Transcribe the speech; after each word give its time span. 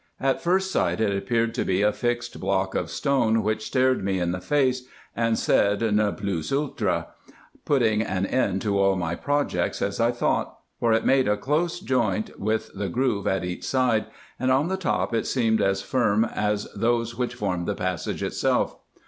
At 0.19 0.41
first 0.41 0.71
sight 0.71 0.99
it 0.99 1.15
appeared 1.15 1.53
to 1.53 1.63
be 1.63 1.83
a 1.83 1.93
fixed 1.93 2.39
block 2.39 2.73
of 2.73 2.89
stone, 2.89 3.43
which 3.43 3.67
stared 3.67 4.03
me 4.03 4.19
in 4.19 4.31
the 4.31 4.41
face, 4.41 4.87
and 5.15 5.37
said 5.37 5.81
ne 5.81 6.11
plus 6.13 6.51
ultra, 6.51 7.09
putting 7.65 8.01
an 8.01 8.25
end 8.25 8.63
to 8.63 8.79
all 8.79 8.95
my 8.95 9.13
projects 9.13 9.79
as 9.79 9.99
I 9.99 10.09
thought; 10.11 10.57
for 10.79 10.91
it 10.91 11.05
made 11.05 11.27
a 11.27 11.37
close 11.37 11.79
joint 11.79 12.39
with 12.39 12.71
the 12.73 12.89
groove 12.89 13.27
at 13.27 13.45
each 13.45 13.63
side, 13.63 14.07
and 14.39 14.51
on 14.51 14.69
the 14.69 14.75
top 14.77 15.13
it 15.13 15.27
seemed 15.27 15.61
as 15.61 15.83
firm 15.83 16.25
as 16.25 16.67
those 16.75 17.15
which 17.15 17.35
formed 17.35 17.67
the 17.67 17.75
passage 17.75 18.23
itself. 18.23 18.75